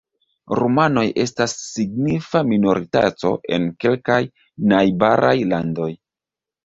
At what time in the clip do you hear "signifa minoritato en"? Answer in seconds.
1.65-3.69